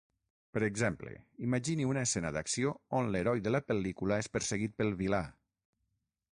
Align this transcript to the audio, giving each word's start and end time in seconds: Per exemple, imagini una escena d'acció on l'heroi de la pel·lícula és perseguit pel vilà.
Per 0.57 0.61
exemple, 0.67 1.11
imagini 1.47 1.85
una 1.89 2.05
escena 2.09 2.31
d'acció 2.37 2.73
on 3.01 3.11
l'heroi 3.17 3.45
de 3.49 3.55
la 3.55 3.63
pel·lícula 3.71 4.21
és 4.25 4.33
perseguit 4.37 4.77
pel 4.81 4.99
vilà. 5.03 5.25